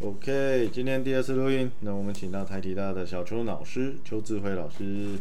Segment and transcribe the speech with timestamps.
[0.00, 5.18] OK，今天第二次录音，那我们请到台体大的小邱老师邱智慧老师。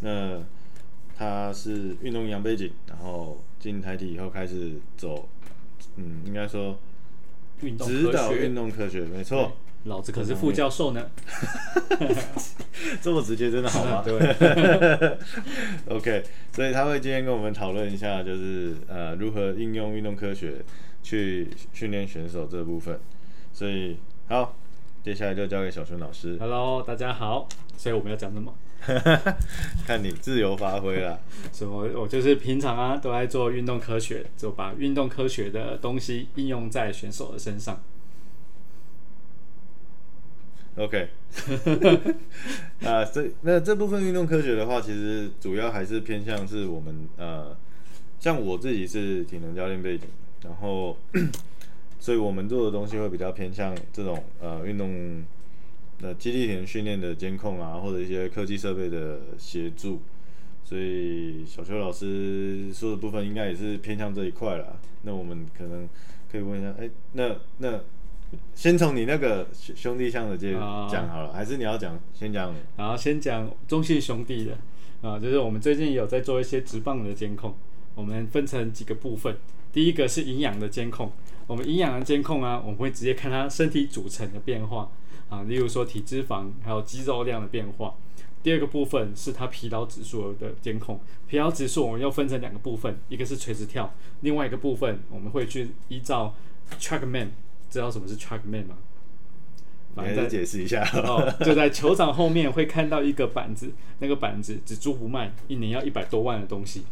[0.00, 0.40] 那
[1.18, 5.28] 他是运动营养背景，然后进台体以后开始走，
[5.96, 6.78] 嗯，应该说
[7.60, 9.52] 指导运动科学，没错。
[9.84, 11.10] 老子可是副教授呢。
[13.02, 14.02] 这么直接，真的好吗？
[14.06, 15.18] 对。
[15.96, 20.64] OK，所以他会今天跟我们讨论一下，就是呃如何应用运动科学
[21.02, 22.98] 去训练选手这部分。
[23.56, 23.96] 所以
[24.28, 24.54] 好，
[25.02, 26.36] 接下来就交给小春老师。
[26.38, 27.48] Hello，大家好。
[27.78, 28.52] 所以我们要讲什么？
[29.86, 31.18] 看你自由发挥啦。
[31.54, 31.88] 什么？
[31.98, 37.80] 我就是平常啊都在做运动科学，就把运动科学的东西应用在选手的身上。
[40.76, 41.08] OK。
[42.84, 47.56] 啊，这那这部分运动科学的话，其实主要还是偏向是我们呃，
[48.20, 50.06] 像我自己是体能教练背景，
[50.42, 50.94] 然后。
[52.06, 55.24] 所以我们做的东西会比较偏向这种呃运动
[55.98, 60.00] 的基地体能训练的监控啊，或者一些科技设备的协助。
[60.62, 64.78] 所以小邱老师说的部分应该也是偏向这一块啦。
[65.02, 65.88] 那我们可能
[66.30, 67.80] 可以问一下，哎、那那
[68.54, 70.52] 先从你那个兄弟象的这
[70.88, 72.54] 讲好了，还是你要讲先讲？
[72.76, 74.56] 然后，先讲中信兄弟的
[75.02, 77.52] 啊，就是我们最近有在做一些直棒的监控，
[77.96, 79.36] 我们分成几个部分，
[79.76, 81.12] 第一个是营养的监控。
[81.46, 84.90] 我们营养的监控啊，我们会直接看他身体组成的变化
[85.28, 87.94] 啊，例如说体脂肪还有肌肉量的变化。
[88.42, 96.34] 第二个部分是他疲劳指数的监控，疲劳指数我们又分成两个部分，一个是垂直跳，另外一个部分我们会去依照
[96.80, 97.28] TrackMan，
[97.68, 98.78] 知道什么是 TrackMan 吗？
[99.96, 100.88] 来解释一下。
[100.94, 106.84] 哦，就在球场后面会看到一个板子，那个板子只租不卖，一年要一百多万的东西。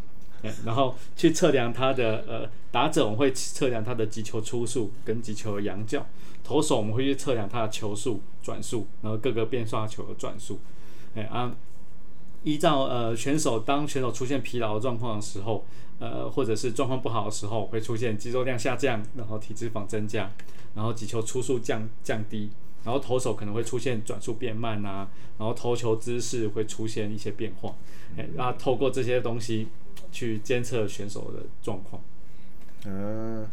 [0.64, 6.00] 然后去测量他的呃打者，我们会测量他的击球初速跟击球的仰角；
[6.42, 10.58] 投手我们会去测量他的球速、转速，然后各个变化球的转速。
[11.14, 11.54] 哎啊，
[12.42, 15.64] 依照呃选手当选手出现疲劳状况的时候，
[15.98, 20.30] 呃或者是状况不好的时候，会出现肌肉量下降，然后体脂肪增加，
[20.74, 22.50] 然后击球初速降降低，
[22.84, 27.74] 然后投手可能会出现转速变慢啊，然后投球姿势会出现一些变化。
[28.18, 29.68] 哎，那透过这些东西。
[30.14, 32.00] 去监测选手的状况。
[32.86, 33.50] 嗯、啊，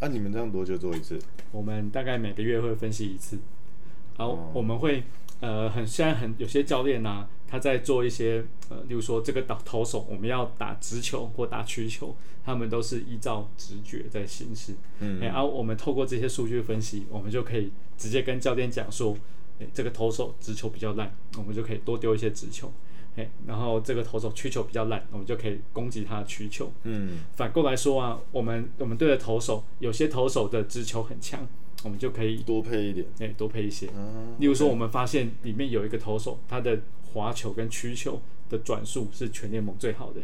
[0.00, 1.20] 那、啊、你们这样多久做一次？
[1.50, 3.38] 我们大概每个月会分析一次。
[4.16, 5.02] 然后我们会
[5.40, 14.74] 呃很现在很有些教练呢、啊，他在做一些呃，例如说这个打投手，我们要打直球或打曲球，他们都是依照直觉在行事。
[15.00, 19.16] 嗯，然后、我们透过这些数据分析，我们就可以直接跟教练讲说，
[19.58, 22.72] 欸、这个投手直球比较烂，我们就可以多丢一些直球。
[23.14, 26.72] 嘿，然后这个投手曲球比较烂，我们就可以攻击他的曲球。
[26.84, 31.46] 嗯，反过来说啊，我们我们队的投手有些投手的直球很强，
[31.84, 33.88] 我们就可以多配一点，哎，多配一些。
[33.88, 36.80] 啊，例如说，我们发现里面有一个投手，他的
[37.12, 40.20] 滑球跟曲球的转速是全联盟最好的，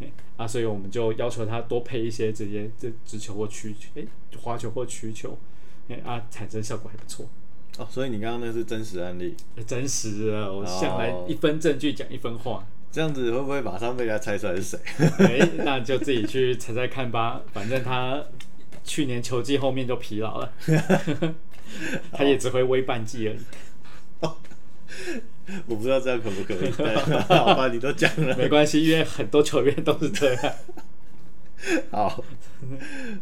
[0.00, 4.06] 哎啊，所以我们就要求他多配一些这些这直球或曲球，哎，
[4.40, 5.36] 滑球或曲球，
[5.88, 7.28] 哎啊，产生效果还不错。
[7.78, 9.34] 哦，所以你刚刚那是真实案例，
[9.66, 12.66] 真实啊，我向来一分证据讲一分话。
[12.92, 14.78] 这样子会不会马上被人家猜出来是谁？
[14.98, 17.40] 哎、欸，那就自己去猜猜看吧。
[17.52, 18.20] 反正他
[18.82, 20.52] 去年球季后面就疲劳了，
[22.12, 23.38] 他也只会微半季而已。
[24.20, 24.36] 哦，
[25.66, 26.70] 我不知道这样可不可以？
[27.28, 30.52] 好吧，你都讲了，没关系，因为很多球员都是这样。
[31.92, 32.24] 好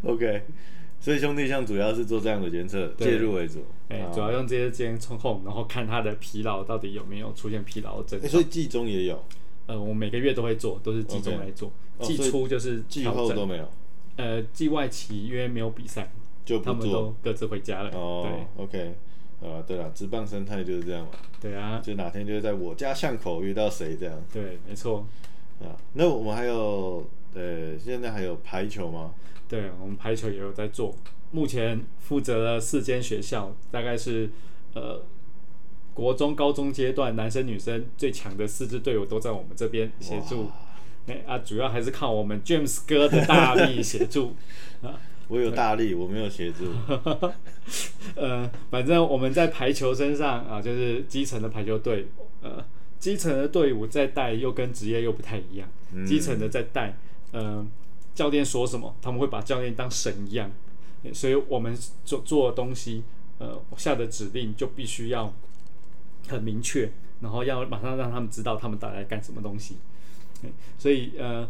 [0.02, 0.44] ，OK。
[1.00, 8.22] 所以兄弟象主要是做这样的监测，介入为主，哎，主要用这些监控，然后看他的疲劳到底有没有出现疲劳的症状。
[8.22, 9.24] 欸、所以季中也有，
[9.66, 12.06] 呃，我每个月都会做，都是季中来做，okay.
[12.06, 13.68] 季初就是季后都没有，
[14.16, 16.10] 呃，季外期因为没有比赛，
[16.44, 17.90] 就，他们都各自回家了。
[17.94, 18.26] 哦，
[18.56, 18.94] 对，OK，
[19.40, 21.12] 呃，对了，职棒生态就是这样嘛。
[21.40, 24.20] 对啊，就哪天就是在我家巷口遇到谁这样。
[24.32, 25.06] 对，没错。
[25.60, 27.04] 啊，那我们还有，
[27.34, 29.12] 呃，现在还有排球吗？
[29.48, 30.94] 对，我们排球也有在做，
[31.30, 34.30] 目前负责了四间学校，大概是
[34.74, 35.02] 呃
[35.94, 40.50] 国中、高中阶段男生女生最强的四支队伍都在我们这边协助。
[41.06, 44.34] 哎啊，主要还是靠我们 James 哥的大力协助
[44.82, 45.00] 啊。
[45.28, 46.64] 我有大力，我没有协助。
[48.16, 52.08] 呃，反正我们在排球身上啊，就是基层的排球队，
[52.42, 52.64] 呃，
[52.98, 56.96] 基层的队伍在带又跟职业又不太一样，嗯、基层的在带，
[57.32, 57.66] 呃。
[58.14, 60.50] 教练说什么，他们会把教练当神一样，
[61.14, 61.72] 所以我们
[62.04, 63.04] 做做的东西，
[63.38, 65.32] 呃，下的指令就必须要
[66.26, 66.90] 很明确，
[67.20, 69.76] 然后要马上让他们知道他们到底在干什么东西。
[70.76, 71.48] 所以呃，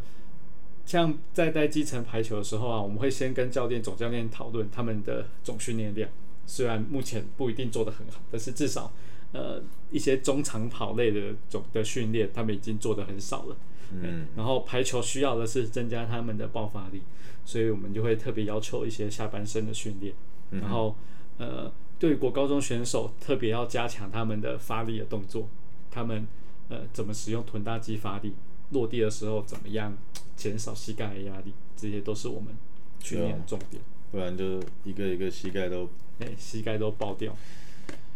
[0.84, 6.10] 像在带基层排球的时候啊，我们会先跟教练总教练讨论他们的总训练量，
[6.44, 8.92] 虽然目前不一定做得很好，但是至少
[9.32, 13.56] 呃一些中长跑类的总的训练，他们已经做得很少了。
[13.90, 17.00] 嗯，然后排球需要的是增加他们的爆发力，
[17.44, 20.14] 所以我们就会特别要求一些下半身的训练。
[20.50, 20.94] 嗯、然后
[21.38, 25.48] 呃，对国高中选手特别要加强他们的发力的动作，
[25.90, 26.26] 他们
[26.68, 28.34] 呃怎么使用臀大肌发力，
[28.72, 29.96] 落地的时候怎么样
[30.36, 32.54] 减少膝盖的压力，这些都是我们
[33.00, 33.82] 训练的重点。
[34.12, 35.88] 不然就一个一个膝盖都
[36.18, 37.34] 哎膝盖都爆掉。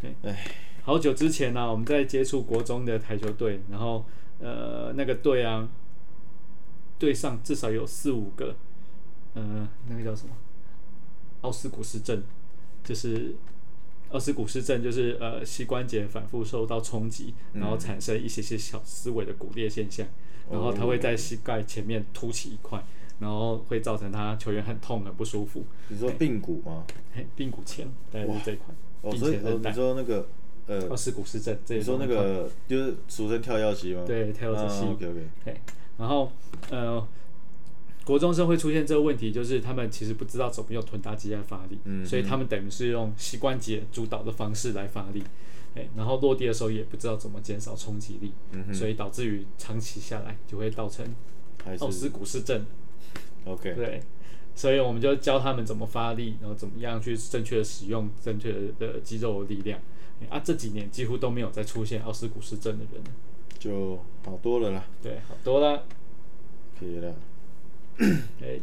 [0.02, 0.46] 对，哎，
[0.82, 4.04] 好久之前呢、啊，我们在接触国中的台球队，然后。
[4.42, 5.68] 呃，那个队啊，
[6.98, 8.56] 队上至少有四五个，
[9.34, 10.34] 呃，那个叫什么？
[11.42, 12.24] 奥斯古斯症，
[12.82, 13.36] 就是
[14.10, 20.04] 奥斯古斯症，就是呃膝关节反复受到冲击，然后产生一些些小思维的骨裂现象，
[20.50, 22.84] 嗯、然后它会在膝盖前面凸起一块，
[23.20, 25.64] 然后会造成他球员很痛很不舒服。
[25.86, 26.84] 你说髌骨吗？
[27.14, 28.74] 嘿，髌骨前，大概是这一块。
[29.02, 30.26] 哦，所以你说那个。
[30.66, 34.04] 呃，奥斯古斯症，这你说那个就是俗称跳跃膝吗？
[34.06, 34.84] 对，跳跃膝。
[34.84, 35.60] OK OK。
[35.98, 36.30] 然后
[36.70, 37.06] 呃，
[38.04, 45.22] 国中生会出现这个问题，就是他们其实不知道怎么用臀大肌来发力，嗯、所以他们等于是用膝关节主导的方式来发力，
[45.74, 51.06] 哎，然后落地的时候也不知道怎么减少冲击力，嗯、所以导致于长期下来就会造成
[51.80, 52.64] 奥斯古斯症。
[53.44, 53.74] OK。
[53.74, 54.02] 对，
[54.54, 59.80] 所以我们就教他们怎么发力，然后怎么样去正确的使用正确的肌肉的力量。
[60.30, 63.02] 啊，这几年几乎都没有再出现奥斯古斯症的人，
[63.58, 64.84] 就好多了啦。
[65.02, 65.84] 对，好多了。
[66.78, 67.14] 可以了。
[68.40, 68.60] 哎，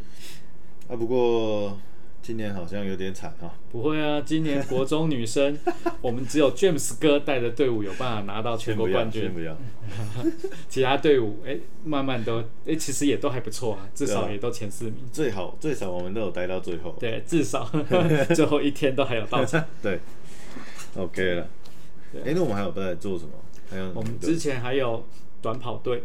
[0.88, 1.78] 啊，不过
[2.22, 3.52] 今年好像有点惨哈。
[3.70, 5.58] 不会啊，今年国中女生，
[6.00, 9.32] 我们只有 James 哥带的队伍有办法拿到全国冠军。
[9.32, 9.56] 不要。
[10.68, 14.96] 其他队伍哎，慢慢都哎，其实也都还不错啊，至少也都前四名。
[15.12, 16.96] 最好最少我们都有待到最后。
[17.00, 17.70] 对，至少
[18.34, 19.64] 最后一天都还有到场。
[19.82, 19.98] 对。
[20.96, 21.48] OK 了，
[22.16, 23.30] 哎、欸，那我们还有在做什么？
[23.70, 25.04] 还有我们之前还有
[25.40, 26.02] 短跑队，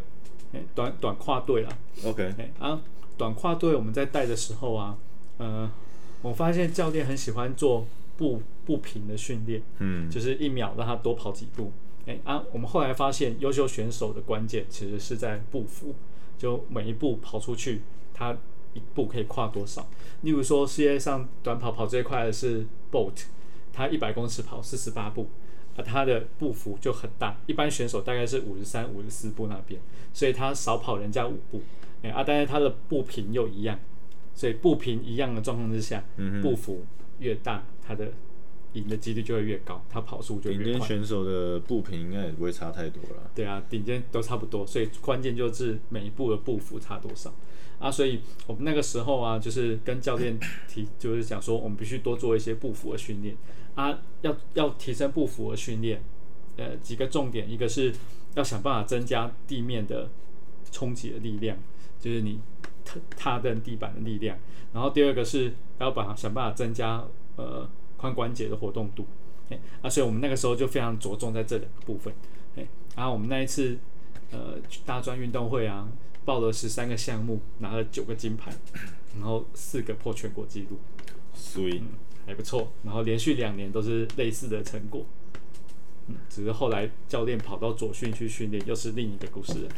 [0.74, 1.68] 短短跨队啦。
[2.04, 2.80] OK，啊，
[3.18, 4.96] 短跨队我们在带的时候啊，
[5.38, 5.68] 呃，
[6.22, 7.86] 我发现教练很喜欢做
[8.16, 11.72] 步步频的训练，嗯，就是一秒让他多跑几步。
[12.06, 15.94] 哎啊，我们后来发现优秀选手的关键其实是在步幅，
[16.38, 17.82] 就每一步跑出去，
[18.14, 18.36] 他
[18.74, 19.88] 一步可以跨多少。
[20.22, 23.24] 例如说，世界上短跑跑最快的是 Bolt。
[23.72, 25.28] 他一百公尺跑四十八步，
[25.76, 27.36] 啊，他的步幅就很大。
[27.44, 29.78] 一般选手大概是五十三、五十四步那边，
[30.14, 31.60] 所以他少跑人家五步。
[32.02, 33.78] 哎，啊，但是他的步频又一样，
[34.36, 36.04] 所以步频一样的状况之下，
[36.40, 36.84] 步幅
[37.18, 38.12] 越大，他的
[38.74, 40.64] 赢的几率就会越高，他跑速就越快。
[40.64, 43.30] 顶尖选手的步频应该也不会差太多了。
[43.34, 47.34] 对啊，顶尖都差不多，所以关键就是每一步的步幅差多少。
[47.78, 53.34] 啊，所以我们那个时候啊，就是跟教练提， 就是讲说，我们必须多做一些步幅的训练。
[53.74, 56.02] 啊，要要提升步幅的训练，
[56.56, 57.94] 呃，几个重点，一个是
[58.34, 60.08] 要想办法增加地面的
[60.70, 61.58] 冲击的力量，
[62.00, 62.40] 就是你
[62.86, 64.38] 踏踏蹬地板的力量。
[64.72, 67.04] 然后第二个是要把想办法增加
[67.36, 67.68] 呃
[68.00, 69.04] 髋关节的活动度。
[69.50, 72.14] 哎，啊，所以我们那个时候就非常着重在这两个部分。
[72.56, 72.66] 哎，
[72.96, 73.76] 然后我们那一次
[74.30, 74.54] 呃
[74.86, 75.86] 大专运动会啊，
[76.24, 78.50] 报了十三个项目，拿了九个金牌，
[79.18, 80.78] 然后四个破全国纪录。
[81.34, 81.80] 所以。
[81.80, 81.88] 嗯
[82.26, 85.06] 还不错，然后连续两年都是类似的成果，
[86.08, 89.68] 嗯，只是后来教练跑到左训去训练，又是另一个故事了。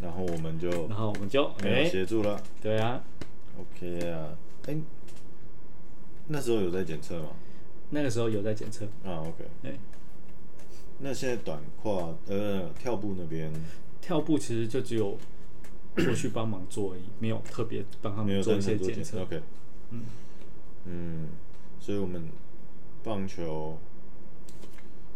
[0.00, 2.40] 然后我们就，然后我们就没有协助了。
[2.60, 3.02] 对啊
[3.58, 4.76] ，OK 啊，哎，
[6.28, 7.30] 那时候有在检测吗？
[7.90, 8.84] 那个时候有在检测。
[9.04, 9.72] 啊，OK，哎，
[10.98, 13.52] 那现在短跨呃跳步那边，
[14.00, 15.18] 跳步其实就只有
[15.96, 19.22] 过去帮忙做而已，没有特别帮他们做一些检测。
[19.22, 19.42] OK，
[19.90, 20.04] 嗯。
[20.84, 21.28] 嗯。
[21.80, 22.28] 所以我们
[23.02, 23.78] 棒球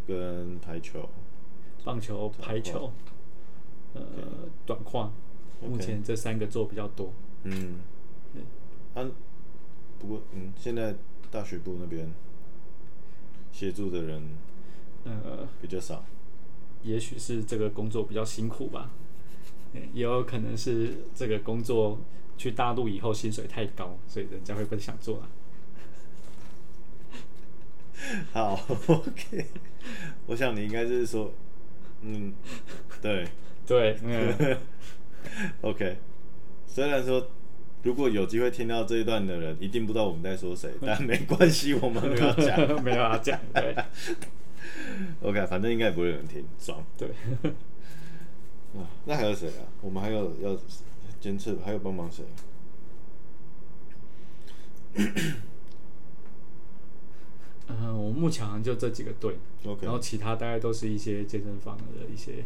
[0.07, 1.07] 跟排球，
[1.83, 2.91] 棒球、排球，
[3.95, 4.01] 呃，
[4.65, 5.11] 短跨，
[5.61, 7.11] 目前这三个做比较多。
[7.43, 7.79] 嗯，
[8.93, 9.09] 啊，
[9.97, 10.93] 不过嗯，现在
[11.31, 12.11] 大学部那边
[13.51, 14.21] 协助的人，
[15.05, 16.05] 呃，比较少。
[16.83, 18.91] 也许是这个工作比较辛苦吧，
[19.93, 21.97] 也有可能是这个工作
[22.37, 25.29] 去大陆以后薪水太高，所以人家会不想做啊。
[28.33, 28.53] 好
[28.87, 29.47] ，OK。
[30.27, 31.31] 我想你应该是说，
[32.01, 32.33] 嗯，
[33.01, 33.27] 对，
[33.65, 34.57] 对，嗯，
[35.61, 35.97] OK。
[36.67, 37.25] 虽然说，
[37.83, 43.75] 如果有机会听到这一段的人，一定不知道我们在说谁， 但没关系，我们没有讲， 没有要讲，对。
[45.21, 46.83] OK，反正应该也不会有人听，爽。
[46.97, 47.09] 对。
[49.05, 49.63] 那还有谁啊？
[49.81, 50.57] 我们还有要
[51.21, 52.25] 监测，还有帮忙谁？
[57.67, 62.43] 嗯， 我目前好像就这几个队，OK，然后其他大概都是一些健身房的一些。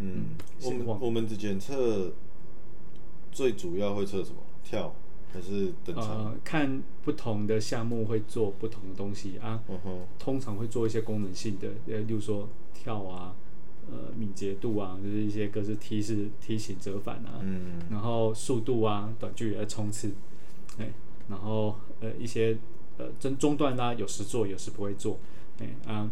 [0.00, 0.26] 嗯，
[0.62, 2.12] 我们我们只检测
[3.32, 4.36] 最主要会测什么？
[4.62, 4.94] 跳
[5.32, 6.06] 还是等长？
[6.06, 9.62] 呃，看不同的项目会做不同的东西啊。
[9.68, 9.98] Uh huh.
[10.18, 13.34] 通常会做一些功能性的，呃，例如说跳啊，
[13.90, 17.40] 呃，敏捷度啊，就是一些各式梯式梯形折返啊。
[17.42, 17.80] 嗯。
[17.90, 20.12] 然后速度啊，短距离的冲刺，
[20.78, 20.90] 哎，
[21.28, 22.56] 然后呃一些。
[23.00, 25.20] 呃，中中段啦，有时做，有时不会做，
[25.60, 26.10] 哎、欸、啊，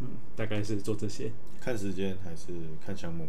[0.00, 1.30] 嗯，大概是做这些。
[1.64, 2.52] 看时间还是
[2.84, 3.26] 看项目？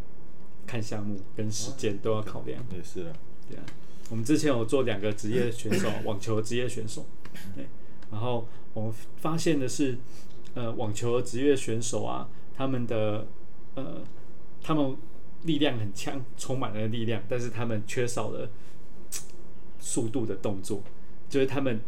[0.67, 2.61] 看项目跟时间都要考量。
[2.75, 3.13] 也是啊，
[3.47, 3.63] 对啊。
[4.09, 7.05] 我们之前有做两个职业选手，网球职业选手，
[7.55, 7.65] 对。
[8.11, 9.97] 然后我们发现的是，
[10.53, 13.25] 呃，网球职业选手啊，他们的
[13.75, 14.01] 呃，
[14.61, 14.97] 他们
[15.43, 18.49] 力量很强，充满了力量，但是他们缺少了
[19.79, 20.83] 速度的动作，
[21.29, 21.79] 就是他们。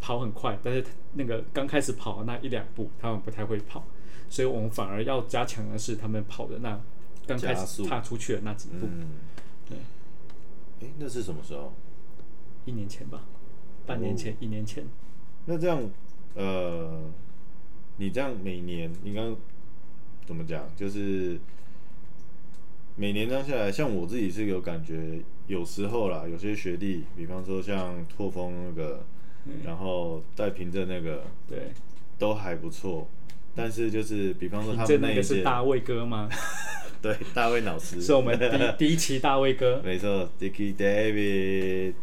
[0.00, 0.84] 跑很快，但是
[1.14, 3.82] 那个刚开始跑的那一两步，他们不太会跑，
[4.28, 6.80] 所以我们反而要加强的是他们跑的那
[7.26, 8.86] 刚开始踏出去的那几步。
[8.86, 9.08] 嗯、
[9.68, 9.78] 对，
[10.80, 11.72] 哎，那是什么时候？
[12.64, 13.24] 一年前吧，
[13.86, 14.84] 半年前，哦、一年前。
[15.46, 15.82] 那这样，
[16.34, 17.02] 呃，
[17.96, 19.36] 你这样每年，你刚刚
[20.26, 20.64] 怎么讲？
[20.74, 21.38] 就是
[22.96, 29.04] 每年这样下来，像我自己是有感觉，有时候啦，有些学弟，比方说像拓峰那个。
[29.62, 31.70] 然后带凭证那个，对，
[32.18, 33.06] 都还不错。
[33.54, 36.28] 但是就是，比方说他们 那个是大卫哥吗？
[37.00, 38.48] 对，大卫老师是我们第
[38.88, 39.80] 第一期大卫哥。
[39.84, 41.94] 没错，Dicky David，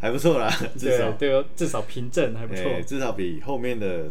[0.00, 0.48] 还不错啦，
[0.78, 4.10] 至少对哦，至少凭证还不错，至少比后面的，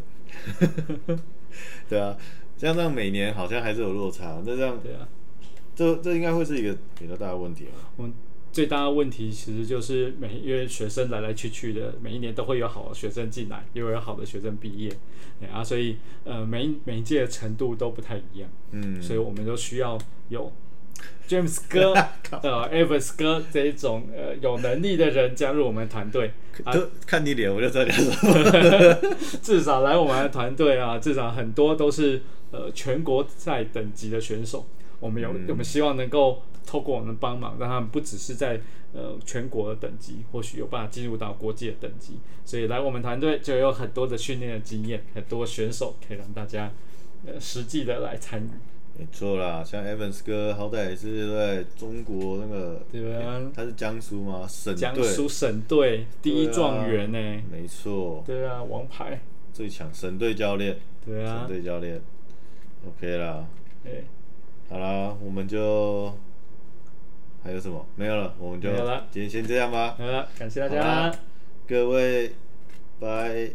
[1.90, 2.16] 对啊，
[2.58, 4.42] 这样这样每年好像还是有落差。
[4.46, 5.08] 那这样，对啊，
[5.76, 7.78] 这这应该会是一个比较大的问题啊。
[8.54, 14.92] 最大的问题其实就是每因为学生来来去去的，每一年都会有好的学生进来，又有好的学生毕业，
[15.52, 19.98] 啊，所以呃每每一届的程度都不太一样，嗯，所以我们都需要
[20.30, 20.54] 有
[21.28, 21.94] James 哥
[22.44, 26.32] 呃 Evans 哥这一种呃有能力的人加入我们团队，
[26.64, 26.72] 啊，
[27.08, 34.68] 看你脸我就知道你说， 至少来我们的团队啊，至少很多都是呃全国赛等级的选手，
[35.00, 36.44] 我们有、嗯、我们希望能够。
[36.66, 38.60] 透过我们帮忙，让他们不只是在
[38.94, 42.20] 呃全国的等级，或许有办法进入到国际的等级。
[42.46, 46.72] 所以来我们团队就有很多的训练的经验，很多选手可以让大家
[47.26, 48.50] 呃实际的来参与。
[48.96, 54.46] 没错啦，像 Evans 哥，好歹也是在中国那个，对啊，他是江苏吗？
[54.48, 57.44] 省江苏省队第一状元呢、欸。
[57.52, 58.24] 没错。
[58.24, 59.20] 对啊，王牌。
[59.52, 60.78] 最强省队教练。
[61.04, 61.40] 对啊。
[61.40, 62.00] 省队教练。
[62.88, 63.48] OK 啦。
[63.84, 64.04] 对。
[64.70, 66.16] 好啦，我们就。
[67.44, 67.86] 还有什么？
[67.96, 68.70] 没有了，我们就
[69.12, 69.96] 今天先这样吧。
[69.98, 71.14] 好了，感谢大家，
[71.68, 72.32] 各位，
[73.00, 73.52] 拜。